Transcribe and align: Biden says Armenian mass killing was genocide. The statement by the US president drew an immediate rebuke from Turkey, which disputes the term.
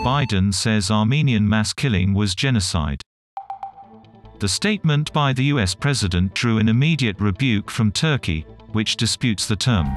Biden 0.00 0.54
says 0.54 0.90
Armenian 0.90 1.46
mass 1.46 1.74
killing 1.74 2.14
was 2.14 2.34
genocide. 2.34 3.02
The 4.38 4.48
statement 4.48 5.12
by 5.12 5.34
the 5.34 5.44
US 5.44 5.74
president 5.74 6.32
drew 6.32 6.56
an 6.56 6.70
immediate 6.70 7.20
rebuke 7.20 7.70
from 7.70 7.92
Turkey, 7.92 8.46
which 8.72 8.96
disputes 8.96 9.46
the 9.46 9.56
term. 9.56 9.94